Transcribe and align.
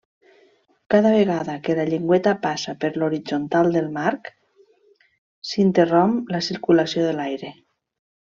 Cada 0.93 1.09
vegada 1.15 1.57
que 1.67 1.75
la 1.79 1.83
llengüeta 1.89 2.33
passa 2.45 2.75
per 2.85 2.89
l'horitzontal 3.01 3.69
del 3.77 3.91
marc, 3.99 4.33
s'interromp 5.51 6.17
la 6.37 6.41
circulació 6.49 7.05
d'aire. 7.21 7.55